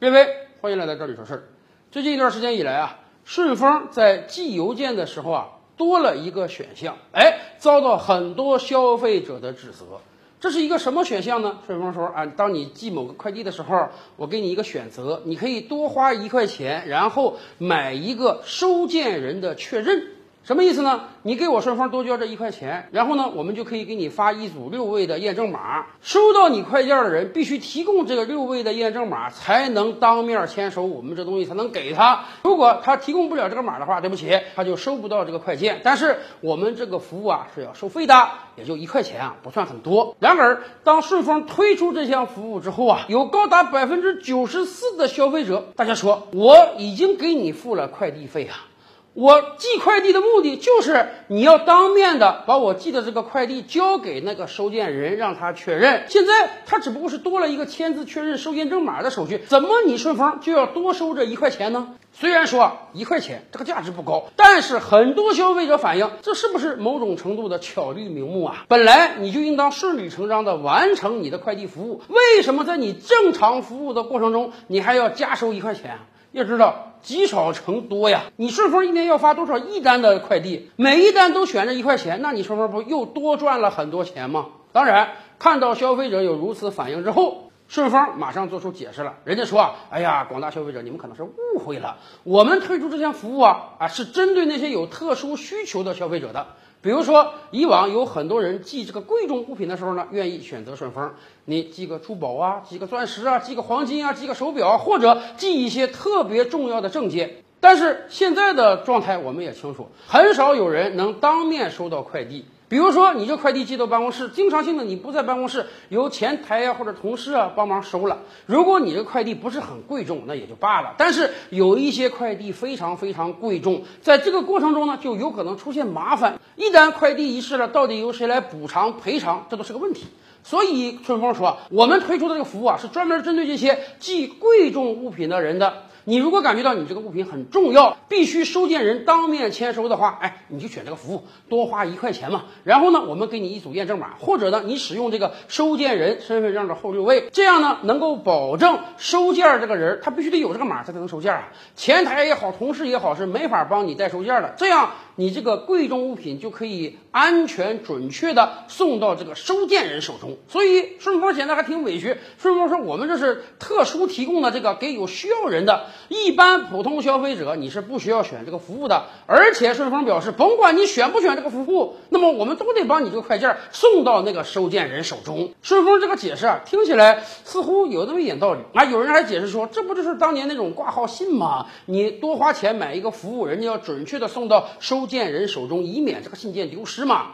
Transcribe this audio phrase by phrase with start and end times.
[0.00, 1.42] 列位，欢迎来到这里说事儿。
[1.90, 10.00] 最近一段时间以来啊，顺丰在寄邮件的时候啊，多了一个选项，哎，遭到很多消费者的指责。
[10.40, 11.58] 这是一个什么选项呢？
[11.66, 20.06] 顺丰说啊，当你寄某个快递的时候，我给你一个选择，你可以多花一块钱，然后买一个收件人的确认。
[20.42, 21.02] 什么意思呢？
[21.22, 25.86] 你给我顺丰多交这一块钱，然后呢，我们就可以给你发一组六位的验证码。
[26.00, 32.24] 收到你快件的人必须提供这个六位的验证码，才能当面签收，我们这东西才能给他。
[32.42, 35.82] 如果他提供不了这个码的话，对不起，他就收不到这个快件。
[35.84, 40.16] 但是我们这个服务啊是要收费的，也就一块钱啊，不算很多。
[40.18, 48.69] 然而，当顺丰推出这项服务之后啊，有高达百分之九十四的消费者，大家说我已经给你付了快递费啊。
[49.12, 56.04] 我寄快递的目的就是你要当面的把我寄的这个快递交给那个收件人，让他确认。
[56.08, 61.94] 现在他只不过是多了一个签字确认收验证码的手续，怎么你顺丰就要多收这一块钱呢？
[62.12, 68.64] 虽然说一块钱这个价值不高，但是很多消费者反映，这是不是某种程度的巧立名目啊？
[68.68, 75.98] 本来你就应当顺理成章的完成你的快递服务，为什么在你正常服务的过程中，你还要加收一块钱？
[76.32, 78.24] 要知道积少成多呀！
[78.36, 84.46] 你顺丰一年要发多少亿单的快递，每一单都选这一块钱，那你顺丰不又多赚了很多钱吗？
[84.72, 89.14] 当然，看到消费者有如此反应之后，顺丰马上做出解释了。
[89.24, 96.46] 人家说啊，哎呀，广大消费者，你们可能是误会了，我们推出这项服务啊啊，是针对那些有特殊需求的消费者的。
[96.82, 101.12] 比如说，以往有很多人寄这个贵重物品的时候呢，愿意选择顺丰。
[101.44, 107.42] 你寄个珠宝啊，寄个钻石啊，寄个黄金啊，寄个手表，或者寄一些特别重要的证件。
[107.60, 112.46] 但是现在的状态我们也清楚，很少有人能当面收到快递。
[112.70, 118.20] 比如说，你这快递寄到办公室，经常性的你不在办公室，由前台呀或者同事啊帮忙收了。
[118.46, 120.94] 如果你这快递不是很贵重，那也就罢了。
[120.96, 126.38] 但是有一些快递非常非常贵重，在这个过程中呢，就有可能出现麻烦。
[126.54, 130.06] 一旦快递遗失了，到底由谁来补偿赔偿，这都是个问题。
[130.44, 135.86] 所以顺丰说，我们推出的这个服务啊，是专门针对这些寄贵重物品的人的。
[136.10, 142.46] 你如果感觉到你这个物品很重要，必须收件人当面签收的话，哎，你就选这个服务，多花一块钱嘛。
[142.64, 151.50] 然后呢，我们给你一组验证码，或者呢，你使用这个收件人身份证的后六位，这样呢，能够保证收件这个人他必须得有这个码，他才能收件啊。
[151.76, 154.52] 前台也好，同事也好，是没法帮你代收件的。
[154.56, 160.38] 这样，你这个贵重物品就可以安全准确的送到这个收件人手中。
[160.48, 162.16] 所以顺丰显得还挺委屈。
[162.38, 165.88] 顺丰说，我们这是特殊提供的这个给有需要人的。
[166.08, 175.52] 一般普通消费者你是不需要选这个服务的，而且顺丰表示，甭管你选不选这个服务，那么我们都得帮你这个快件送到那个收件人手中。
[175.60, 178.86] 顺丰这个解释啊，听起来似乎有那么一点道理啊。
[178.86, 181.66] 有人还解释说，这不就是当年那种挂号信吗？
[181.84, 187.32] 你多花钱买一个服务，人家要准确的送到收件人手中，以免这个信件丢失嘛。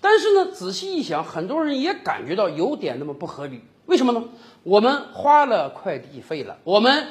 [0.00, 3.60] 但是呢，仔细一想，很多人也感觉到有点那么不合理。
[3.86, 4.24] 为什么呢？
[4.64, 7.06] 我们花了快递费了，我们。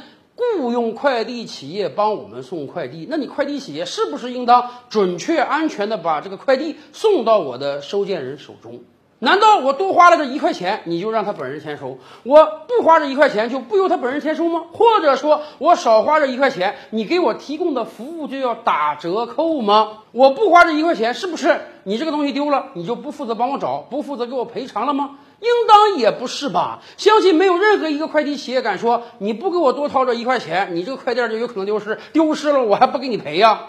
[0.60, 8.84] 雇佣快递企业帮我们送快递，那你快递企业是不是应当准确、安全的把这个快递送到我的收件人手中？
[9.20, 11.98] 难道我多花了这一块钱，你就让他本人签收？
[12.22, 14.66] 我不花这一块钱，就不由他本人签收吗？
[14.74, 20.04] 或者说我少花这一块钱，你给我提供的服务就要打折扣吗？
[20.12, 25.18] 我不花这一块钱，是不是你这个东西丢了，你就不负责帮我找，不负责给我赔偿了吗？
[25.40, 26.82] 应当也不是吧？
[26.98, 33.62] 相信没有任何一个快递企业敢说你不给我多掏这一块钱，你这个快件就有可能丢失，丢失了我还不给你赔呀？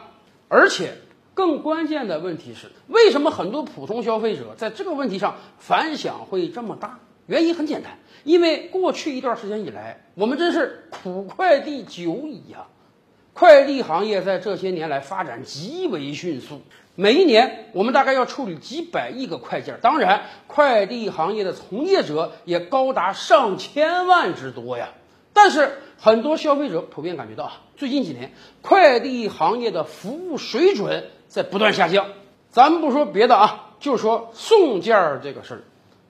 [0.49, 0.93] 而且
[1.39, 6.99] 更关键的问题是，为什么很多普通消费者在这个问题上反响会这么大？
[7.27, 12.67] 原因很简单，因为过去一段时间以来，我们真是苦快递久矣呀。
[13.35, 16.63] 快递行业在这些年来发展极为迅速。
[16.97, 24.89] 每一年，我们大概要处理几百亿个快件，当然，快递行业的从业者也高达上千万之多呀。
[25.33, 32.07] 但是，很多消费者普遍感觉到啊，最近几年快递行业的服务水准在不断下降。
[32.51, 35.61] 咱们不说别的啊，就说送件儿这个事儿，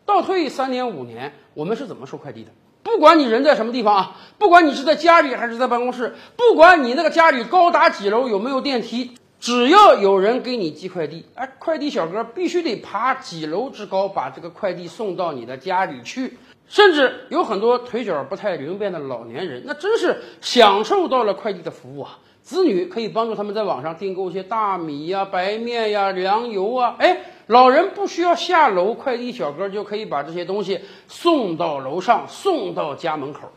[0.06, 2.50] 倒退三年五年，我们是怎么收快递的？
[2.85, 9.12] 不管你人在什么地方啊，不管你是在家里还是在办公室，不管你那个家里高达几楼，有没有电梯。
[9.41, 16.37] 只要有人给你寄快递，哎，快递小哥必须得爬几楼之高，把这个快递送到你的家里去。
[16.69, 22.19] 甚至有很多腿脚不太灵便的老年人，那真是享受到了快递的服务啊！
[22.43, 33.50] 子女可以帮助他们在网上订购一些大米呀、白面呀、粮油啊，哎，老人不需要下楼，快递小哥就可以把这些东西送到楼上，送到家门口。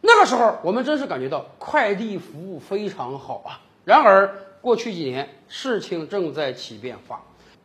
[0.00, 3.60] 那个时候我们真是感觉到快递服务非常好啊。
[3.84, 7.22] 然而过去几年事情正在起变化。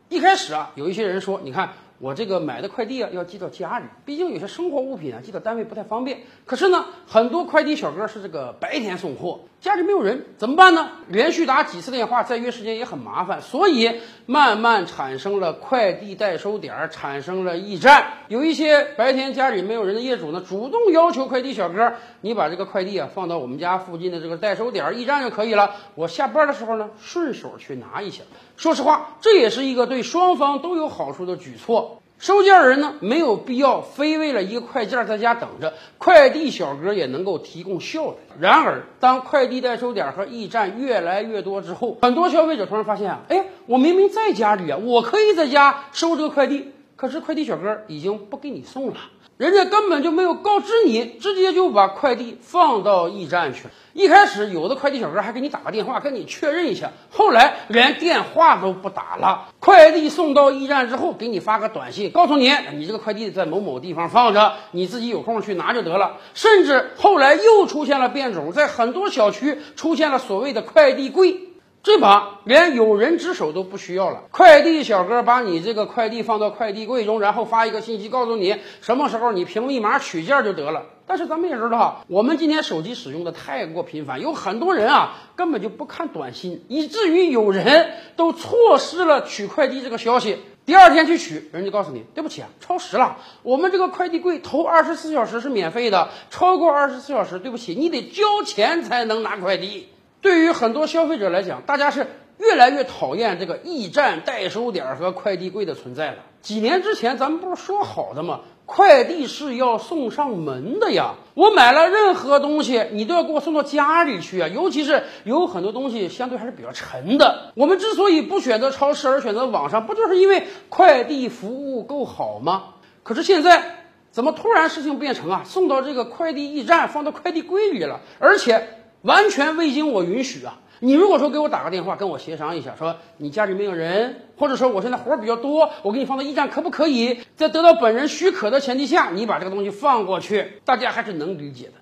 [0.08, 1.72] 一开始啊，有一些人说，你看。
[1.98, 6.22] 我这个买的快递啊，要寄到家里，毕竟有些生活物品啊，寄到单位不太方便。
[6.44, 10.90] 可是呢，很多快递小哥是这个白天送货，家里没有人，怎么办呢？
[11.08, 18.12] 连续打几次电话，再约时间也很麻烦，所以慢慢产生了快递代收点，产生了驿站。
[18.28, 25.76] 有一些白天家里没有人的业主呢，主动要求快递小哥，你把这个快递啊放到我们家附近的这个代收点、驿站就可以了。
[25.94, 28.24] 我下班的时候呢，顺手去拿一下。
[28.56, 31.93] 说实话，这也是一个对双方都有好处的举措。
[32.18, 38.16] 收件人呢，没有必要非为了一个快件在家等着，快递小哥也能够提供效率。
[38.40, 48.96] 然而，当快递代收点和驿站越来越多之后，很多消费者突然发现啊，哎，我明明在家里啊，我可以在家收这个快递，可是快递小哥已经不给你送了。
[49.36, 53.70] 人家根本就没有告知你，直接就把快递放到驿站去了。
[53.92, 59.48] 一开始有的快递小哥还给你打个电话跟你确认一下，后来连电话都不打了。
[59.58, 66.18] 快递送到驿站之后，给你发个短信，告诉你你这个快递在某某地方放着，你自己有空去拿就得了。
[66.34, 71.40] 甚至后来又出现了变种，在很多小区出现了所谓的快递柜。
[71.84, 80.86] 这把连有人值守都不需要了，快递小哥把你这个快递放到快递柜中，然后发一个信息告诉你什么时候你凭密码取件就得了。
[81.06, 90.38] 但是咱们也知道，我们今天手机使用的太过频繁，有很多人啊根本就不看短信，以至于有人都错失了取快递这个消息。
[90.64, 93.18] 第二天去取，人家告诉你对不起啊，超时了。
[93.42, 99.88] 我们这个快递柜头二十四小时是免费的，超过二十四小时，对不起，你得交钱才能拿快递。
[100.24, 102.06] 对于很多消费者来讲，大家是
[102.38, 106.16] 越来越讨厌这个驿站代收点和快递柜的存在了。
[106.40, 108.40] 几年之前，咱们不是说好的吗？
[108.64, 111.16] 快递是要送上门的呀！
[111.34, 114.48] 我买了任何东西，你都要给我送到家里去啊！
[114.48, 117.52] 尤其是有很多东西相对还是比较沉的。
[117.54, 122.76] 我们之所以不选择超市而选择网上，不就是因为快递服务够好吗？
[123.02, 123.62] 可是现在
[124.10, 128.80] 怎么突然事情变成啊，送到这个快递驿站，放到快递柜里了，而且。
[129.04, 130.58] 完全未经我允许啊！
[130.80, 137.20] 你如果说给我打个电话，跟我协商一下，说你家里没有人，或者说我现在活儿比较多，我给你放到驿站，可不可以？
[137.36, 141.72] 在得到本人许可的前提下，你把这个东西放过去，大家还是能理解的。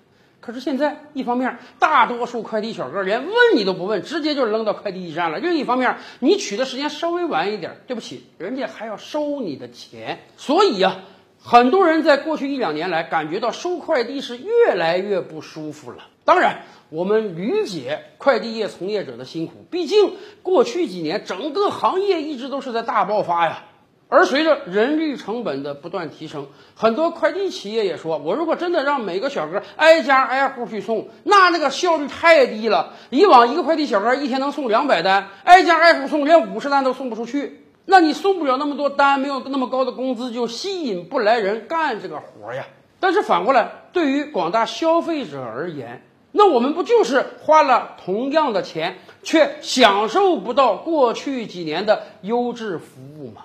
[0.41, 10.19] 可是现在，一方面大多数快递小哥连问你都不问，直接就扔到快递驿站了；另一方面，你取的时间稍微晚一点，对不起，人家还要收你的钱。
[10.35, 10.97] 所以呀，
[11.43, 16.07] 很多人在过去一两年来感觉到收快递是越来越不舒服了。
[16.25, 16.63] 当然。
[16.89, 20.13] 我们理解快递业从业者的辛苦，毕竟
[20.43, 23.63] 过去几年整个行业一直都是在大爆发呀。
[24.09, 32.93] 而随着人力成本的不断提升，很多快递企业也说，我如果真的让每个小哥挨家挨户去送，那那个效率太低了。
[33.09, 37.63] 以往一个快递小哥一天能送两百单，挨家挨户送，连五十单都送不出去。
[37.85, 42.65] 那你送不了那么多单，没有那么高的工资，就吸引不来人干这个活呀。
[42.99, 46.01] 但是反过来，对于广大消费者而言，
[46.31, 53.41] 那我们不就是花了同样的钱，却享受不到过去几年的优质服务吗？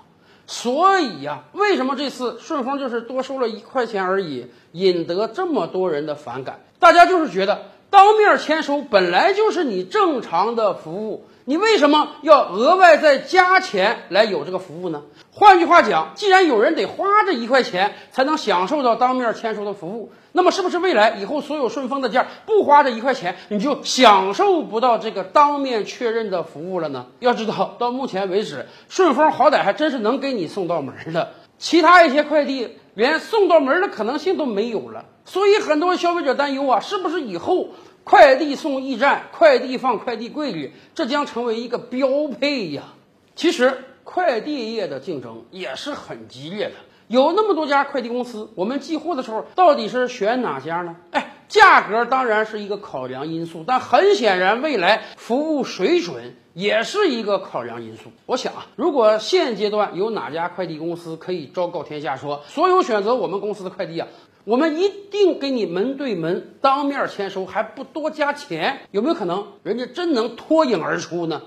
[0.47, 6.61] 所以呀，为什么这次顺丰就是多收了一块钱而已，引得这么多人的反感？
[6.79, 15.01] 大家就是觉得当面签收本来就是你正常的服务，你为什么要额外再加钱来有这个服务呢？
[15.31, 20.11] 换句话讲，既然有人得花这一块钱才能享受到当面签收的服务。
[20.31, 27.07] 那么是不是未来以后所有顺丰的件不花这一块钱，你就享受不到这个当面确认的服务了呢？
[27.17, 35.05] 要知道，到目前为止，顺丰好歹还真是能给你送到门的，其他一些快递连送到门的可能性都没有了。
[35.25, 37.69] 所以很多消费者担忧啊，是不是以后
[38.09, 42.95] 快递送驿站，快递放快递柜里，这将成为一个标配呀？
[43.35, 46.71] 其实，快递业的竞争也是很激烈的。
[47.07, 50.95] 有那么多家快递公司，我们寄货的时候到底是选哪家呢？
[51.11, 58.11] 哎，价格当然是一个考量因素，但很显然，未来服务水准也是一个考量因素。
[58.25, 64.07] 我想啊，如果现阶段有哪家快递公司可以昭告天下说，所有选择我们公司的快递啊，
[64.49, 71.39] 我们一定给你门对门当面签收，还不多加钱，有没有可能人家真能脱颖而出呢？